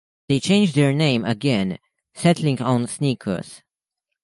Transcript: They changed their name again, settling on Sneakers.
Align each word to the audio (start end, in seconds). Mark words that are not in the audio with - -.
They 0.29 0.39
changed 0.39 0.73
their 0.73 0.93
name 0.93 1.23
again, 1.25 1.77
settling 2.15 2.59
on 2.59 2.87
Sneakers. 2.87 3.61